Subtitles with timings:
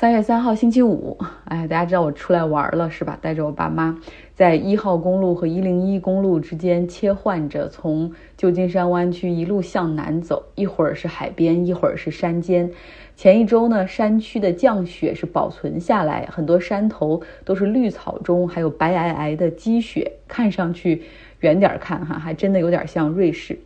[0.00, 3.18] 三月三号星期五，哎，大家知道我出来玩了是吧？
[3.20, 4.00] 带着我爸妈
[4.34, 12.70] 在一号公路和一零一公路之间切换着，从旧金山湾区一路向南走，一会儿是海边，一会儿是山间。
[13.14, 21.02] 前一周呢，山区的降雪是保存下来，很多山头都是绿草中还有白皑皑的积雪，看上去
[21.40, 23.58] 远点看哈，还真的有点像瑞士。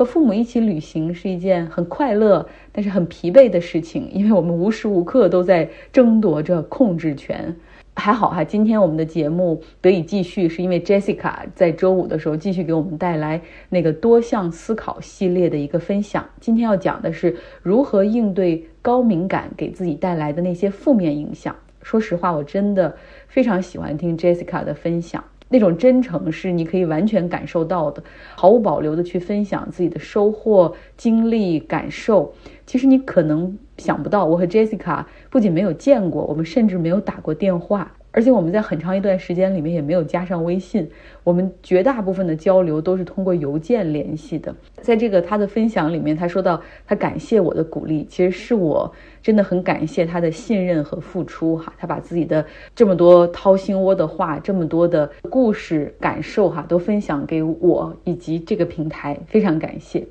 [0.00, 7.54] 和父母一起旅行是一件很快乐，但是很疲惫的事情，因为我们无时无刻都在争夺着控制权。
[7.96, 16.24] 还好哈，今天我们的节目得以继续，是因为 Jessica 在周五的时候继续给我们带来那个多项思考系列的一个分享。
[16.40, 21.54] 今天要讲的是如何应对高敏感给自己带来的那些负面影响。
[21.82, 22.96] 说实话，我真的
[23.28, 25.22] 非常喜欢听 Jessica 的分享。
[25.52, 28.02] 那种真诚是你可以完全感受到的，
[28.36, 32.32] 毫无保留的去分享自己的收获、经历、感受。
[32.64, 37.92] 其实你可能想不到，我和 Jessica 不仅没有见过，我们甚至没有打过电话。
[38.12, 40.90] 而且我们在很长一段时间里面也没有加上微信，
[41.22, 44.54] 我们绝大部分的交流都是通过邮件联系的。
[44.80, 51.72] 在这个他的分享里面，他说到他感谢我的鼓励，其实是我真的很感谢他的信任和付出哈。
[51.78, 52.44] 他把自己的
[52.74, 60.04] 这么多掏心窝的话，这么多的故事感受哈，都分享给我以及这个平台，非常感谢。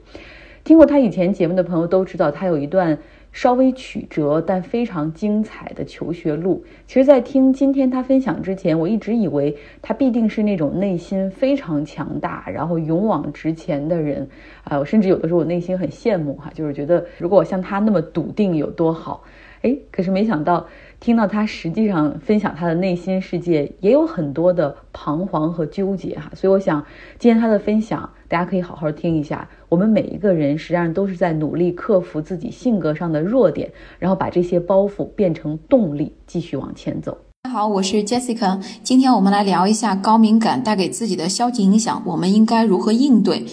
[0.63, 2.97] 听过他以前节目的朋友都知道，他有一段。
[3.31, 6.63] 稍微曲折但非常精彩的求学路。
[6.87, 14.27] 其实，在听今天他分享之前，我一直以为他必定是那种内心非常强大，然后勇往直前的人。
[14.63, 19.23] 啊，我甚至有的时候我内心很羡慕哈，就是觉得如果像他那么笃定有多好。
[19.61, 20.65] 哎，可是没想到。
[21.01, 26.85] 听到他实际上分享他的内心世界，也有很多的彷徨和纠结哈，所以我想
[27.17, 29.47] 今天他的分享，大家可以好好听一下。
[29.69, 37.17] 我们每一个人实际上都是在努力克服自己性格上的弱点，然后把这些包袱变成动力，继续往前走。
[37.43, 43.45] 大家好，我是 Jessica，今天我们来聊一下高敏感带给自己的消极影响，我们应该如何应对？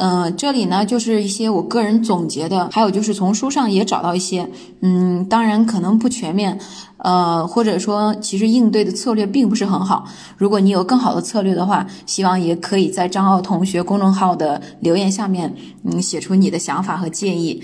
[0.00, 4.48] 嗯，这里呢就是一些我个人总结的，还有就是从书上也找到一些，
[4.80, 6.58] 嗯，当然可能不全面，
[6.96, 10.06] 呃，或者说其实应对的策略并不是很好。
[10.38, 17.62] 如果你有更好的策略的话，希望也可以在张奥同学公众号的留言下面，嗯，写出你的想法和建议。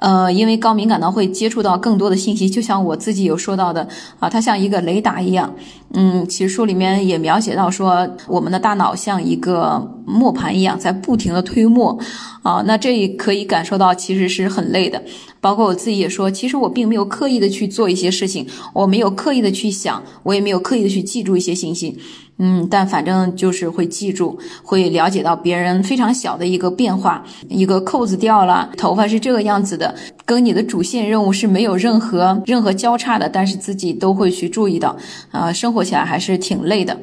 [0.00, 3.86] 呃，因为高敏感呢，会接触到更多的信息，就像我自己有说到的
[4.18, 5.54] 啊，它像一个雷达一样。
[5.92, 11.98] 嗯，其实书里面也描写到说，我们的大脑像一个磨盘一样，在不停的推磨
[12.42, 12.62] 啊。
[12.66, 15.02] 那这也可以感受到，其实是很累的。
[15.40, 21.98] 包括我自己也说，其实我并没有刻意的去做一些事情，我没有刻意的去想，我也没有刻意的去记住一些信息。
[22.42, 34.96] 嗯，但反正就是会记住，会了解到别人非常小的一个变化，一个扣子掉了，头发是这个样子的，跟你的主线任务是没有任何任何交叉的，但是自己都会去注意到，
[35.30, 36.96] 啊，生活起来还是挺累的。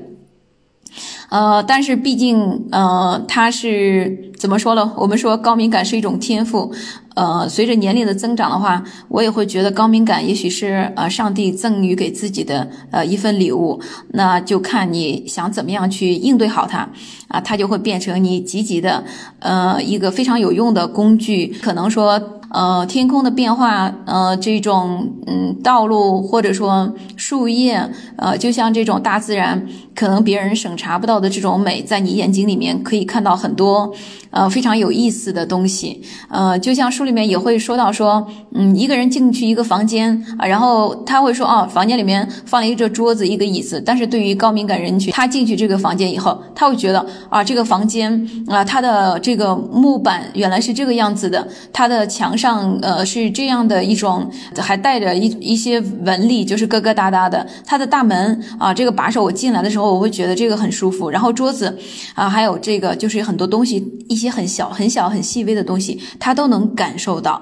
[1.29, 4.93] 呃，但是毕竟，呃，它是怎么说呢？
[4.95, 6.71] 我们说高敏感是一种天赋，
[7.15, 13.81] 呃，随着年龄的增长的话，我也会觉得高敏感也许是呃上帝赠予给自己的呃一份礼物，
[14.13, 16.89] 那就看你想怎么样去应对好它，
[17.27, 19.03] 啊，它就会变成你积极的
[19.39, 22.36] 呃一个非常有用的工具，可能说。
[22.57, 33.93] 呃，天空的变化，呃，这种嗯，道路或者说树叶，呃，就像这种大自然，可能别人审查不到的这种美，在你眼睛里面可以看到很多，
[34.31, 36.01] 呃，非常有意思的东西。
[36.29, 38.25] 呃，就像书里面也会说到说，
[38.55, 43.79] 嗯，一个人进去一个房间啊，然后他会说，哦，房间里面放了一个桌子，一个椅子。
[43.85, 52.35] 但是对于高敏感人群，他进去这个房间以后，他会觉得啊，这个房间啊，它的这个木板原来是这个样子的，它的墙。
[52.37, 57.45] 上像呃是这样的一种，还带着一一些纹理，就是疙疙瘩瘩的。
[57.65, 61.09] 它的大门啊，这个把手我进来的时候，我会觉得这个很舒服。
[61.09, 61.77] 然后桌子
[62.15, 67.41] 啊，还有这个就是很多东西，一些很小、很小、很细微的东西，它都能感受到。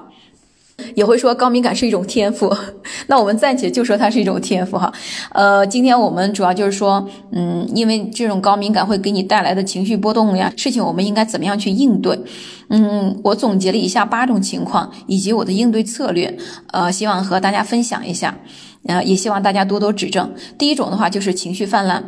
[0.94, 2.54] 也会说高敏感是一种天赋，
[3.08, 4.92] 那我们暂且就说它是一种天赋哈。
[5.32, 12.18] 呃，今天我们主要就是说，嗯，因为这种高敏感会给你带来的情绪波动呀，事情我们应该怎么样去应对？
[12.68, 16.36] 嗯，我总结了以下八种情况以及我的应对策略，
[16.72, 18.36] 呃，希望和大家分享一下。
[18.86, 20.32] 啊，也希望大家多多指正。
[20.56, 22.02] 第一种的话就是情绪泛滥，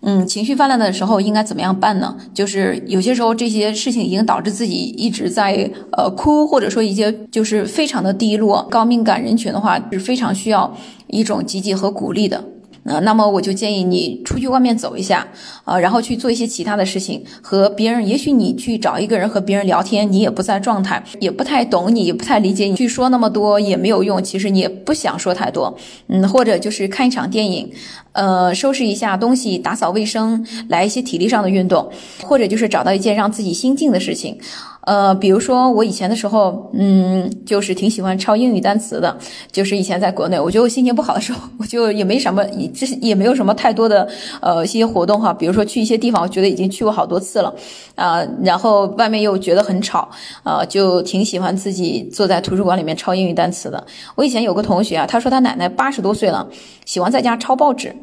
[0.00, 2.16] 嗯，情绪泛滥的时候应该怎么样办呢？
[2.32, 8.66] 就是有些时候这些事情已经导致自己一直在呃哭，或者说一些就是非常的低落。
[8.70, 10.76] 高敏感人群的话是非常需要
[11.06, 12.44] 一种积极和鼓励的。
[12.84, 15.26] 那，那么我就建议你出去外面走一下，
[15.64, 25.76] 啊，然后去做一些其他的事情，和别人，也许你去找一个人和别人聊天，你也不在状态，也不太懂你，也不太理解你，去说那么多也没有用，其实你也不想说太多，
[26.08, 27.70] 嗯，或者就是看一场电影，
[28.14, 31.90] 呃，收拾一下东西，打扫卫生，来一些体力上的运动，
[32.22, 34.38] 或者就是找到一件让自己心静的事情。
[34.86, 39.16] 呃，比如说我以前的时候，嗯，就是挺喜欢抄英语单词的。
[39.50, 42.44] 就是以前在国内，我觉得我心情不好的时候，我就也没什么，
[42.74, 44.06] 这 也没有什么太多的
[44.42, 45.32] 呃一些活动哈。
[45.32, 47.54] 比如说去一些地方，我觉得已经去过好多次了，
[47.94, 50.06] 啊，然后外面又觉得很吵，
[50.42, 53.82] 啊，就挺喜欢自己坐在图书馆里面抄英语单词的。
[54.14, 56.46] 我以前有个同学啊，他说他奶奶八十多岁了，
[56.84, 57.96] 喜欢在家抄报纸。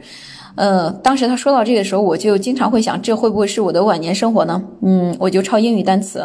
[0.56, 4.64] 呃，当时他说到这个时候，我就经常会想，这会不会是我的晚年生活呢？
[4.82, 6.24] 嗯，我就抄英语单词。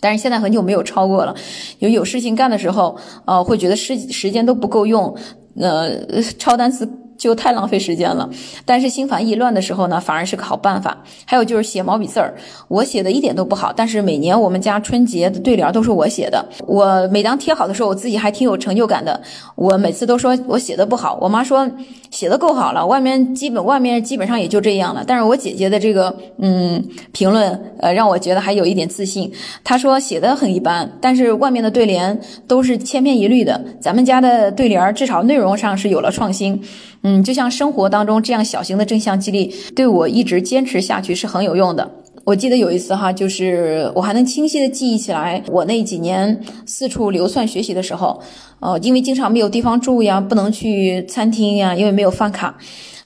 [0.00, 1.34] 但是现在很久没有抄过了，
[1.80, 5.16] 有有事情干的时候，呃，会觉得时时间都不够用，
[5.56, 6.04] 呃，
[6.38, 6.88] 抄单词。
[7.18, 8.30] 就太浪费时间了，
[8.64, 10.96] 但是心烦意乱的时候呢，反而是个好办法。
[11.26, 12.34] 还有就是写毛笔字儿，
[12.68, 16.42] 我写的一点都不好，但是每年我们家春节的对联都是我写的。
[16.64, 19.20] 我每当贴好的时候，我自己还挺有成就感的。
[19.56, 21.68] 我每次都说我写的不好，我妈说
[22.10, 25.02] 写的够好了，外面基本外面基本上也就这样了。
[25.04, 29.30] 但是我姐姐的这个嗯评论，呃，让我觉得还有一点自信。
[29.64, 36.62] 她说写的很一般，但是外面的对联都是千篇一律的，咱们家的对联至少内容上是有了创新。
[37.02, 41.90] 嗯，就像生活当中这样小型的正向激励，对我一直坚持下去是很有用的。
[42.28, 48.20] 我记得有一次哈，就是我还能清晰的记忆起来，我那几年四处流窜学习的时候，
[48.60, 52.54] 呃，因为经常没有地方住呀，不能去餐厅呀，因为没有饭卡。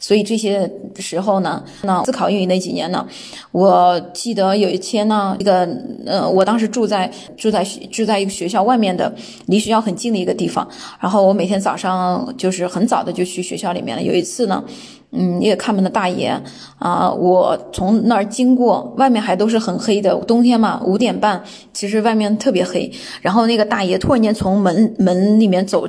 [0.00, 3.06] 所以这些时候呢，那自考英语那几年呢，
[3.52, 5.68] 我记得有一天呢，一个
[6.04, 9.14] 呃，我当时住在住在住在一个学校外面的，
[9.46, 10.68] 离学校很近的一个地方。
[10.98, 14.02] 然后我每天早上就是很早的就去学校里面了。
[14.02, 14.64] 有一次呢，
[15.12, 16.36] 嗯，一个看门的大爷
[16.78, 21.42] 啊，我从那儿经过，外面还都是很黑的，冬天嘛，五点半，
[21.72, 22.90] 其实外面特别黑。
[23.20, 25.88] 然后那个大爷突然间从门门里面走。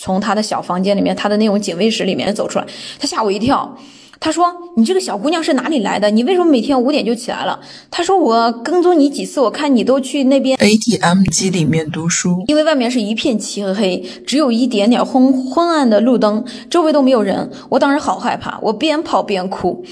[0.00, 2.64] 从他的小房间里面，他的那种警卫室里面走出来，
[3.00, 3.76] 他吓我一跳。
[4.20, 6.10] 他说：“你这个小姑娘是哪里来的？
[6.10, 7.60] 你为什么每天五点就起来了？”
[7.90, 17.50] 他说：“我跟踪你几次，我看你都去那边 ATM 机里面读书，因为外面是一片漆黑黑，只有一点点昏昏暗的路灯，周围都没有人。
[17.68, 19.84] 我当时好害怕，我边跑边哭。”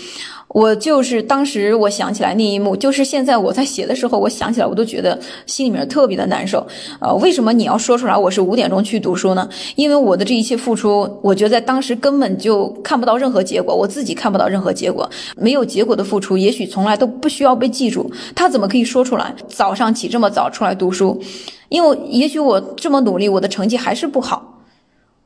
[0.56, 6.66] 我就是当时我想起来那一幕，就是现在我在写的时候，我想起来我都觉得心里面特别的难受。
[6.98, 9.46] 呃，为什么你要说出来我是五点钟去读书呢？
[9.74, 15.06] 因为我的这一切付出，我觉得在当时根本就看不到任何结果，我自己看不到任何结果，
[15.36, 18.10] 没有结果的付出，也许从来都不需要被记住。
[18.34, 19.34] 他怎么可以说出来？
[19.48, 21.20] 早上起这么早出来读书，
[21.68, 24.62] 因为也许我这么努力，我的成绩还是不好。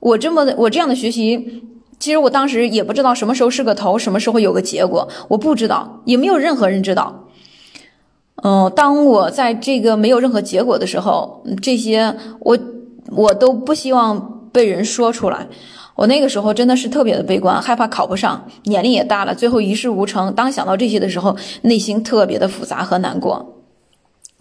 [0.00, 1.62] 我这么我这样的学习。
[2.00, 7.26] 其实我当时也不知道什么时候是个头，什么时候有个结果，我不知道，也没有任何人知道。
[8.42, 12.58] 嗯，当我在这个没有任何结果的时候，这些我
[13.10, 15.46] 我都不希望被人说出来。
[15.94, 20.32] 我那个时候真的是特别的悲观，害怕考不上，年龄也大了，最后一事无成。
[20.34, 23.59] 当想到这些的时候，内心特别的复杂和难过。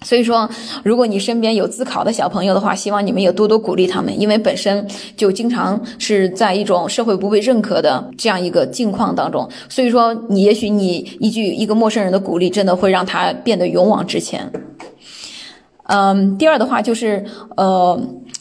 [0.01, 0.49] 所以说，
[0.83, 4.87] 如果你身边有自考的小朋友的话，希望你们也多多鼓励他们，因为本身
[5.17, 9.47] 就经常是在一种社会不被认可的这样一个境况当中。
[9.67, 14.51] 所以说，你也许你一句一个陌生人的鼓励，真的会让他变得勇往直前。
[15.83, 17.25] 嗯，第二的话就是，
[17.57, 17.99] 呃。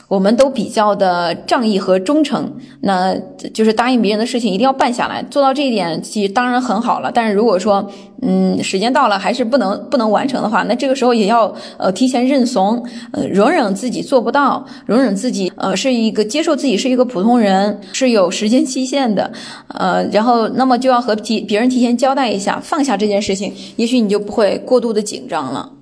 [0.09, 2.51] 我们都比较的仗义和忠诚，
[2.81, 3.15] 那
[3.53, 7.13] 就是答应别人的事情一定要办下来，做到这一点其实当然很好了。
[7.13, 7.87] 但是如果说，
[8.23, 19.31] 嗯，时间到了还是不能不能完成的话，那这个时候也要呃提前认怂，呃，容忍自己做不到，容忍自己呃是一个接受自己是一个普通人，是有时间期限的，
[19.69, 25.73] 呃，然后那么就要和提别人提前交代一下，放下这件事情，也许你就不会过度的紧张了。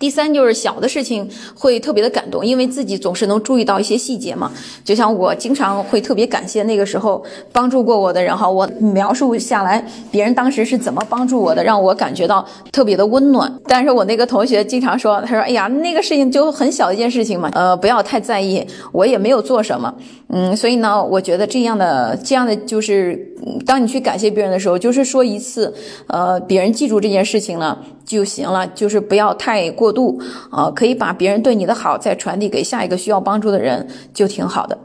[0.00, 4.50] 第三就是小的事情会特别的感动，因为自己总是能注意到一些细节嘛。
[4.82, 12.42] 就像我经常会特别感谢那个时候帮助过我的人哈，我描述下来别人当时是怎么帮助我的，让我感觉到
[12.72, 13.54] 特别的温暖。
[13.66, 19.94] 但是我那个同学经常说，他说：“哎呀，那个事情就很小一件事情嘛，呃，不要太在意，我也没有做什么。”
[20.32, 23.34] 嗯，所以呢，我觉得这样的这样的就是，
[23.66, 25.74] 当你去感谢别人的时候，就是说一次，
[26.06, 30.20] 呃，别人记住这件事情了就行了，就是不要太过度，
[30.50, 34.78] 啊，可以把别人对你的好再传递给下一个需要帮助的人，就挺好的。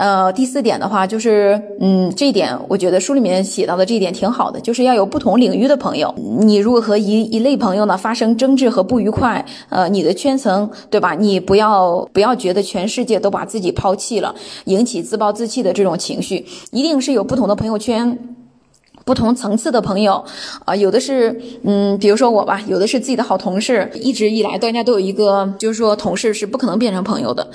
[0.00, 6.14] 呃，第四点的话就是，嗯，这一点我觉得书里面写到的这一点挺好的，就是要有不同领域的朋友。
[6.38, 11.14] 你如果和一一类朋友呢发生争执和不愉快，呃，你的圈层对吧？
[11.14, 18.18] 你不要不要觉得全世界都把自己抛弃了，引起自暴自弃的这种情绪，一定是有不同的朋友圈。
[19.04, 20.24] 不同层次的朋友，
[20.64, 27.50] 啊，有的是，嗯，比如说我吧，有的是自己的好同事，一直以来大家都有一个，就是说同事是不可能变成朋友的，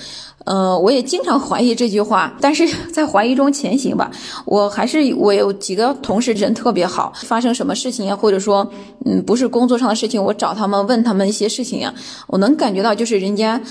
[0.45, 4.11] 呃，我也经常怀疑这句话，但是 在怀疑中前行吧。
[4.45, 8.69] 我还是我有几个同事人特别好，发生什么事情呀，或者说，
[9.05, 11.93] 嗯，不是工作上的事情，我找他们问他们一些事情呀，
[12.27, 13.61] 我能感觉到就是人家，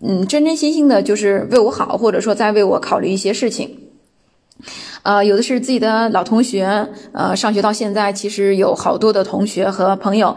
[0.00, 3.78] 嗯，真真心心的，就是为我好，或者说在为我考虑一些事情。
[5.06, 10.36] 呃，有的是自己的老同学，呃，上学到现在，其实有好多的同学和朋友。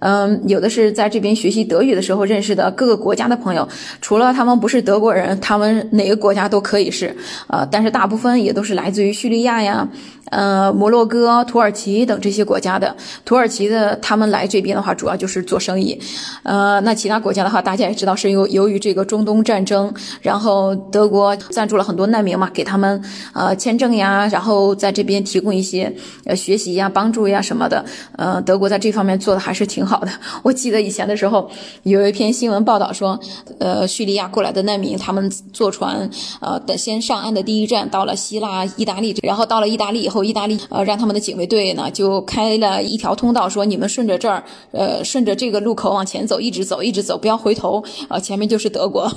[0.00, 3.68] 嗯，有的是在这边学习德语的时候认识的各个国家的朋友，
[4.00, 7.14] 除了他们不是德国人，他们哪个国家都可以是，
[7.48, 9.86] 呃，但是大部分也都是来自于叙利亚呀，
[10.30, 12.96] 呃，摩洛哥、土耳其等这些国家的。
[13.26, 16.00] 土耳其的他们来这边的话，主要就是做生意，
[16.44, 19.92] 呃，那其他国家的话，大家也知道是由由于这个中东战争，
[20.22, 22.98] 然后德国赞助了很多难民嘛，给他们
[23.34, 25.92] 呃签证呀，然后在这边提供一些
[26.24, 27.84] 呃学习呀、帮助呀什么的，
[28.16, 29.89] 呃，德国在这方面做的还是挺。
[29.89, 30.12] 好好的，
[30.44, 31.50] 我记得以前的时候，
[31.82, 33.18] 有一篇新闻报道说，
[33.58, 36.08] 呃，叙利亚过来的难民，他们坐船，
[36.40, 49.10] 呃，的先上岸的第一站到了希腊、意大利，然后到了意大利以后，意大利呃让他们的警卫队呢就开了一条通道，说你们顺着这儿，呃，顺着这个路口往前走，一直走，一直走，不要回头，呃，前面就是德国。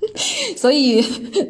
[0.56, 1.02] 所以，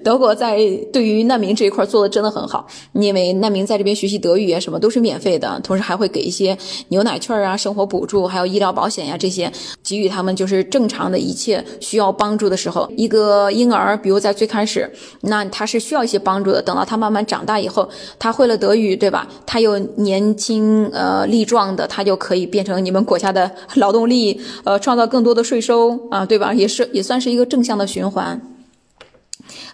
[0.04, 0.58] 德国在
[0.92, 6.56] 对于难民这一块做的真的很好，因为难民在这边学习德语啊，什么都是免费的，同时还会给一些
[6.88, 9.50] 牛奶券啊、生活补助，还有医疗保险呀这些，
[9.84, 12.90] 给予他们就是正常的一切需要帮助的时候。
[12.96, 14.90] 一个婴儿，比如在最开始，
[15.22, 17.88] 那他是需要一些帮助的，等到他慢慢长大以后，
[18.18, 19.28] 他会了德语，对吧？
[19.46, 26.52] 他又年轻呃力壮的，他就可以变成你们国家的劳动力，呃，创造更多的税收啊，对吧？
[26.52, 28.40] 也是也算是一个正向的循环。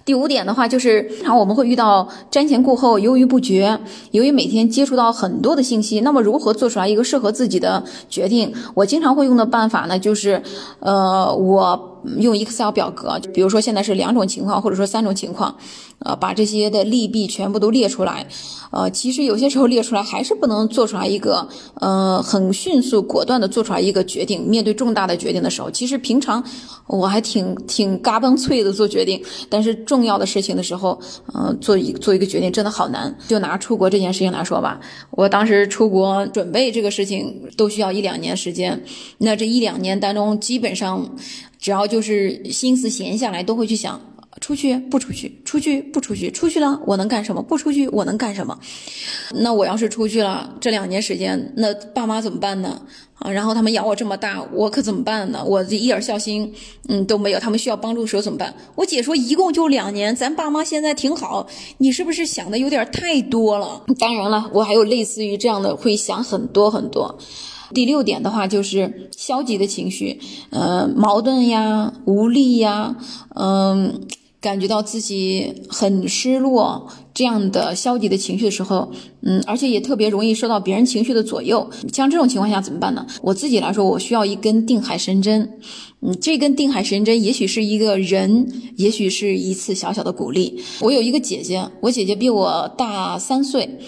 [0.04, 3.78] 第五点的话，就是然后我们会遇到瞻前顾后、犹豫不决。
[4.10, 8.52] 由于每天接触到很多的信息，那么如何做出来一个适合自己的决定？
[8.74, 10.42] 我经常会用的办法呢，就是，
[10.80, 11.92] 呃，我。
[12.18, 15.56] 用 Excel 表格，比如说现在是两种情况，或者说三种情况，
[16.00, 18.26] 呃，把这些的利弊全部都列出来，
[18.70, 21.48] 呃，其实有些时候列出来还是不能做出来一个，
[21.80, 24.46] 呃，很迅速果断的做出来一个决定。
[24.46, 26.42] 面对重大的决定的时候，其实平常
[26.86, 30.98] 我还挺挺嘎嘣脆的做决定，但是重要的事情的时候，
[31.34, 33.14] 嗯，做一做一个决定真的好难。
[33.26, 38.80] 就拿出国这件事情来说吧，我当时出国准备这个事情都需要一两年时间，
[39.18, 41.08] 那这一两年当中基本上。
[41.58, 44.00] 只要就是心思闲下来，都会去想
[44.40, 47.42] 出去不出去，出去不出去，出去了我能干什么？
[47.42, 48.58] 不出去我能干什么？
[49.34, 52.80] 那我要是出去了，这两年时间，那爸妈怎么办呢？
[53.18, 55.42] 啊，然后他们养我这么大，我可怎么办呢？
[55.42, 56.52] 我一点孝心，
[56.88, 58.54] 嗯都没有，他们需要帮助的时候怎么办？
[58.74, 61.46] 我姐说一共就两年，咱爸妈现在挺好，
[61.78, 63.82] 你是不是想的有点太多了？
[63.98, 67.18] 当然了，我还有类似于这样的，会想很多很多。
[67.74, 70.18] 第六点的话就是消极的情绪，
[70.50, 72.96] 呃，矛盾呀，无力呀，
[73.34, 74.00] 嗯，
[74.40, 78.90] 感觉到自己很失落这样的消极的情绪的时候，
[79.22, 81.68] 嗯，而且也特别容易受到别人情绪的左右。
[81.92, 83.04] 像这种情况下怎么办呢？
[83.22, 85.58] 我自己来说，我需要一根定海神针，
[86.02, 88.46] 嗯，这根定海神针也许是一个人，
[88.76, 90.62] 也许是一次小小的鼓励。
[90.80, 93.78] 我有一个姐姐，我姐姐比我大三岁。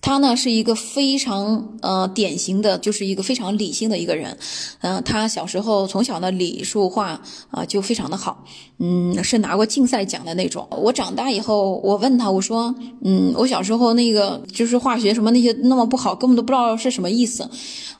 [0.00, 4.36] 他呢是一个非常呃典型的，就是一个非常理性的一个人，
[4.80, 8.44] 嗯，他小时候从小呢理数化啊就非常的好，
[8.78, 10.66] 嗯，是拿过竞赛奖的那种。
[10.70, 12.74] 我长大以后，我问他，我说，
[13.04, 17.48] 嗯，我小时候那个就是化学什么那些那么不好，根本都不知道是什么意思，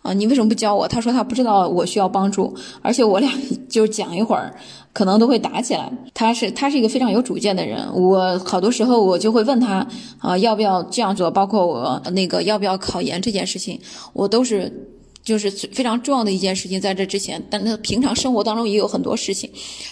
[0.02, 0.86] 啊，你为什么不教我？
[0.86, 3.30] 他说他不知道我需要帮助，而且我俩
[3.68, 4.54] 就讲一会儿。
[4.98, 5.88] 可能都会打起来。
[6.12, 7.88] 他是他是一个非常有主见的人。
[7.94, 9.86] 我好多时候我就会问他
[10.18, 11.30] 啊，要不要这样做？
[11.30, 13.78] 包括我那个要不要考研这件事情，
[14.12, 14.90] 我都是
[15.22, 16.80] 就是非常重要的一件事情。
[16.80, 19.48] 在这之前，但他平常生活当中也有很多事情，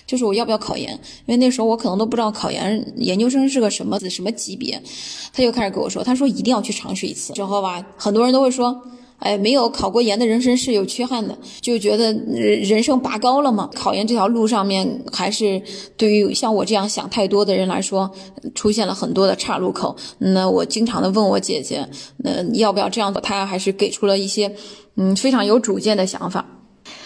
[0.08, 0.90] 就是我要不要考研？
[1.26, 4.82] 因为那时候我可能都不知道考研研究生是个什么什么级别。
[5.32, 7.32] 他就开始跟我说，他说一定要去尝试一次。
[7.32, 8.82] 之后吧，很多人都会说。
[9.18, 13.68] 哎，没有考过研的人生是有缺憾的，就觉得人生拔高了嘛。
[13.74, 15.60] 考研这条路上面，还是
[15.96, 18.10] 对于像我这样想太多的人来说，
[18.54, 19.96] 出现了很多的岔路口。
[20.18, 23.20] 那我经常的问我姐姐，那要不要这样做？
[23.20, 24.54] 她还是给出了一些，
[24.96, 26.44] 嗯，非常有主见的想法。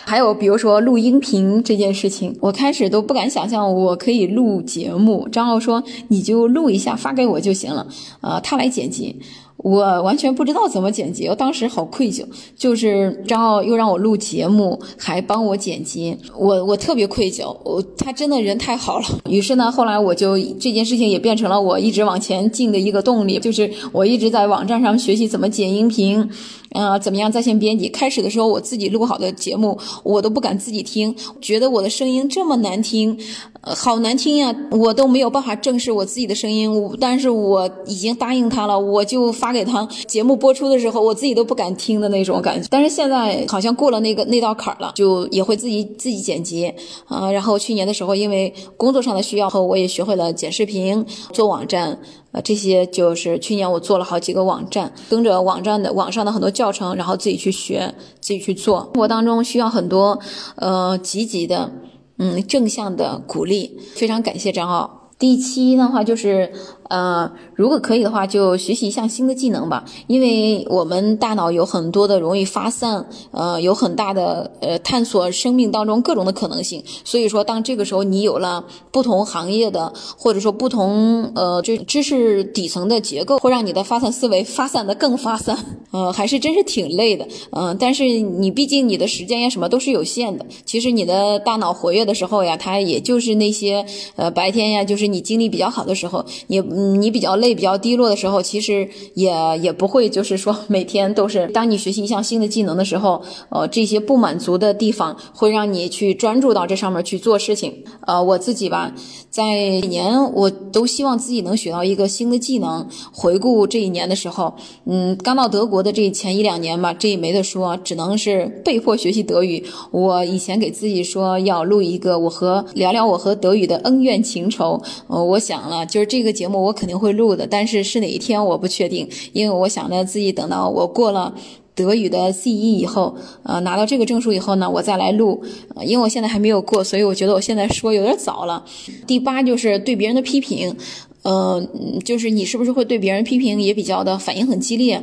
[0.04, 5.28] 还有比如说录音频这件事情，我开始都不敢想象我可以录节目。
[5.30, 7.86] 张浩说：“你就录一下发给我就行了。”
[8.20, 9.20] 呃，他来剪辑。
[9.62, 12.24] 我完全不知道怎么剪辑，我当时好愧疚。
[12.56, 17.56] 就是张奥又让我录节目，还帮我剪辑，我我特别愧疚。
[17.64, 19.04] 我他真的人太好了。
[19.28, 26.28] 于是呢，后来我就这件事情也变成了我一直往前进的一个动力，就是我一直在网站上学习怎么剪音频。
[26.72, 27.88] 呃，怎么样在线编辑？
[27.88, 33.18] 开始的时候，我自己录好的节目，我都不敢自己听，觉得我的声音这么难听，
[33.60, 36.70] 好难听呀，我都没有办法正视我自己的声音。
[37.00, 39.84] 但是我已经答应他了，我就发发给他。
[40.06, 42.68] 节目播出的时候，我自己都不敢听的那种感觉。
[42.70, 46.72] 但是现在好像过了那个那道坎儿了，就也会自己自己剪辑
[47.06, 47.30] 啊。
[47.32, 51.98] 然后去年的时候，因为工作上的需要，后我也学会了剪视频、做网站。
[52.30, 58.88] 啊，这些就是去年我做了好几个网站，跟着网站的网上的很多教程，然后自己去学，自己去做。
[58.94, 60.16] 生活当中需要很多
[60.54, 61.72] 呃积极的，
[62.18, 63.76] 嗯正向的鼓励。
[63.96, 65.10] 非常感谢张奥。
[65.18, 66.52] 第七的话就是。
[66.90, 76.82] 呃，如果可以的话，就学习一项新的技能吧，因为我们大脑有很多的容易发散，呃，有很大的呃探索生命当中各种的可能性。
[77.04, 85.56] 所以说，当这个时候你有了不同行业的或者说不同呃就知识底层的结构，会让你的发散思维发散的更发散，
[85.92, 90.44] 呃，还是真是挺累的，嗯，但是你毕竟你的时间呀什么都是有限的。
[90.64, 96.60] 其实你的大脑活跃的时候呀，它也就是那些呃白天呀，就是你精力比较好的时候，也。
[97.00, 101.46] 你比较累、比较低落的时候，其实也也不会，就是说每天都是。
[101.48, 107.84] 当你学习一项新的技能的时候，呃，这些不满足的地方会让你去专注到这上面去做事情。
[108.06, 108.94] 呃，我自己吧，
[109.30, 112.88] 在每年我都希望自己能学到一个新的技能。
[113.12, 114.54] 回顾这一年的时候，
[114.86, 119.62] 嗯，刚到德国的这前一两年吧，这也没得说，只能是被迫学习德语。
[119.92, 124.82] 我以前给自己说要录一个我和聊聊我和德语的恩怨情仇。
[125.08, 126.69] 呃，我想了，就是这个节目我。
[126.70, 131.34] 我肯定会录的，但是是哪一天我不确定，因为我想着自己等到我过了
[131.74, 135.42] 德语的 C 一以后，呃，拿到这个证书以后呢，我再来录。
[135.84, 138.64] 因为我现在还没有过，所以我觉得我现在说有点早了。
[139.06, 140.76] 第八就是对别人的批评，
[141.22, 141.60] 呃，
[142.04, 145.02] 就是你是不是会对别人批评也比较的反应很激烈？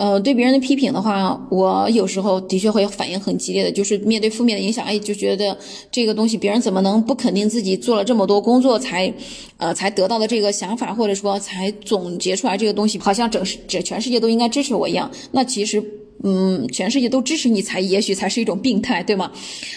[0.00, 5.54] 呃，对别人的批评的话，我有时候的确会反应很激烈的，就是面对负面的影响，哎，就觉得
[5.92, 9.12] 这个东西别人怎么能不肯定自己做了这么多工作才，
[9.58, 15.10] 呃，才得到的这个想法，或者说才总结出来这个东西，好像整世这全世界都应该支持我一样。
[15.32, 15.84] 那其实。
[16.22, 19.32] 嗯，全世界都支持你才，也许才是一种病态，对吗？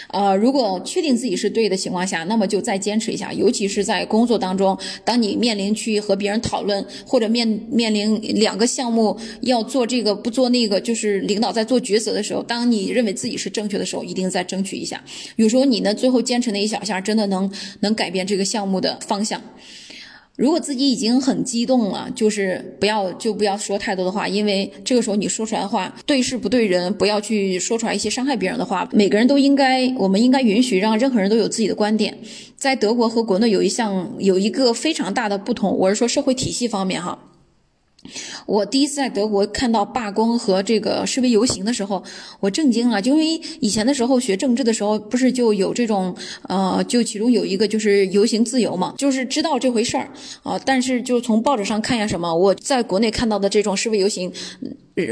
[0.10, 3.32] 呃，如果确定自己是对的情况下，那么就再坚持一下。
[3.34, 15.01] 尤其是在工作当中，当你面临去和别人讨论，或者面面临两个项目要做这个不做那个，就是领导在做抉择的时候，当你认为自己是正确的时候，一定再争取一下。
[15.38, 19.41] 有时候你呢，最后坚持那一小下，真的能能改变这个项目的方向。
[20.36, 28.89] 如果自己已经很激动了，就是不要就不要说太多的话，因为这个时候你说出来的话对事不对人，不要去说出来一些伤害别人的话。
[28.91, 32.17] 每个人都应该，我们应该允许让任何人都有自己的观点。
[32.58, 37.19] 在德国和国内有一项有一个非常大的不同，我是说社会体系方面哈。
[38.45, 42.03] 我第一次在德国看到罢工和这个示威游行的时候，
[42.39, 43.01] 我震惊了。
[43.01, 46.15] 就因为以前的时候学政治的时候，不是就有这种，
[46.47, 50.09] 呃，就其中有一个就是游行自由嘛，就是知道这回事儿
[50.43, 50.59] 啊。
[50.65, 54.31] 但是就从报纸上看一下什么，我在国内看到的这种示威游行。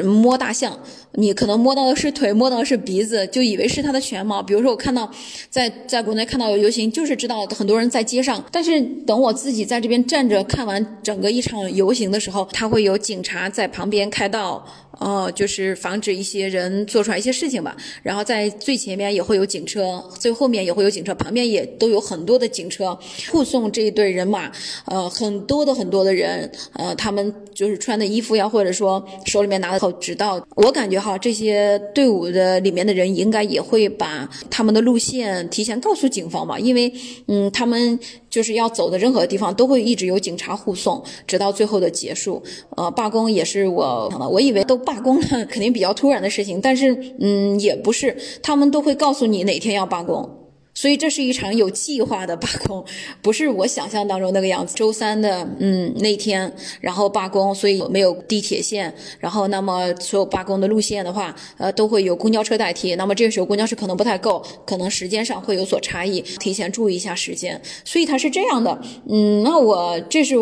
[0.04, 0.78] 摸大象，
[1.14, 4.42] 你可能摸到的是腿，摸到的是鼻子，就以为是它的全貌。
[4.42, 5.10] 比如说，我看到
[5.50, 8.44] 在在国内看到游行，就是知道很多人在街上。
[8.52, 14.66] 但是等我自己在这边站着看完整个一场游行的时候，他会有警察在旁边开道。
[15.02, 17.76] 哦，就是防止一些人做出来一些事情吧。
[18.04, 22.98] 然后在最前面也会有警车，最后面也会有警车，旁边也都有很多的警车
[23.32, 24.52] 护送这一队人马。
[24.86, 30.40] 呃，很多的很多的人，呃，他们就是穿的衣服呀，或者说手里面拿的口指导。
[30.56, 36.94] 我感觉哈，这些队伍的里面的人应该也会把他们的路线提前告诉警方吧，因为
[37.28, 38.00] 嗯，他们。
[38.32, 42.42] 就是要走的任何地方都会一直有警察护送，直到最后的结束。
[42.78, 50.28] 呃，罢工也是我，我以为都罢工了， 肯定比较突然的事情，但是嗯，也不是，他们都会告诉你哪天要罢工。
[50.74, 52.84] 所以这是一场有计划的罢工，
[53.22, 54.76] 不是我想象当中那个样子。
[54.76, 62.96] 周三的嗯那天，然后罢工，所以没有地铁线，然后那么所有罢工的路线的话，呃都会有公交车代替。
[62.96, 67.62] 那么这个时候公交车可能不太够，可能时间上会有所差异，提前注意一下时间。
[67.84, 70.36] 所以它是这样的，嗯，那我这是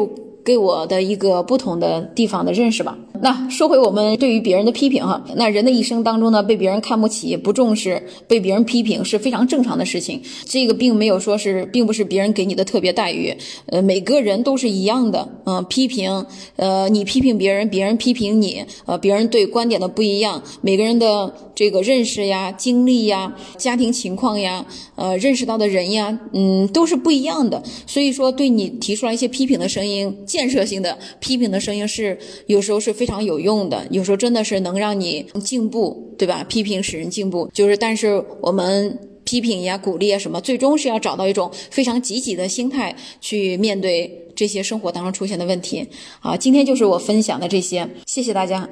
[0.46, 2.98] 给我的一个不同的地方的认识吧。
[3.21, 10.21] 那说回我们对于别人的批评哈，那人的一生当中呢，被别人看不起、不重视、被别人批评是非常正常的事情。
[10.45, 13.36] 这个并没有说是，并不是别人给你的特别待遇。
[13.65, 15.27] 呃，每个人都是一样的。
[15.45, 27.62] 嗯，批评，呃，你批评别人，别人批评你，呃，别人对观点的不一样，每个人的这个认识呀、经历呀、家庭情况呀，呃，认识到的人呀，嗯，都是不一样的。
[27.86, 36.43] 所以说，对你提出来一些批评的声音，建设性的批评的声音是有时候是非常有用的，有时候真的是能让你进步，对吧？
[36.48, 45.88] 批评使人进步，就是但是我们批评呀、鼓励啊什么，最终是要找到一种非常积极的心态去面对这些生活当中出现的问题。
[46.19, 48.69] 好，今天就是我分享的这些，谢谢大家。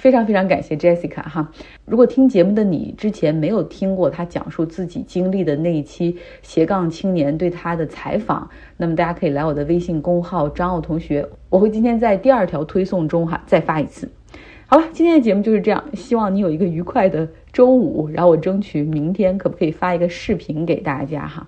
[0.00, 1.52] 非常非常感谢 Jessica 哈！
[1.84, 14.10] 如果听节目的你之前没有听过她讲述自己经历的那一期斜杠青年对她的采访，那么大家可以来我的微信公号张奥同学，我会今天在第二条推送中哈再发一次。
[14.66, 21.46] 好了，今天的节目就是这样，希望你有一个愉快的周五，然后我争取明天可不可以发一个视频给大家哈。